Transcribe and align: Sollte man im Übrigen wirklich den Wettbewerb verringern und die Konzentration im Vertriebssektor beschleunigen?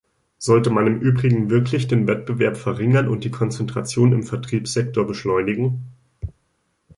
Sollte 0.39 0.71
man 0.71 0.87
im 0.87 0.99
Übrigen 0.99 1.51
wirklich 1.51 1.87
den 1.87 2.07
Wettbewerb 2.07 2.57
verringern 2.57 3.07
und 3.07 3.23
die 3.23 3.29
Konzentration 3.29 4.13
im 4.13 4.23
Vertriebssektor 4.23 5.05
beschleunigen? 5.05 5.93